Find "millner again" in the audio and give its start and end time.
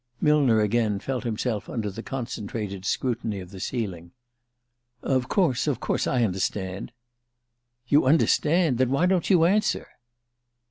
0.19-0.99